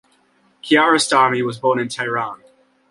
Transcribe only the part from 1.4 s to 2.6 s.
was born in Tehran.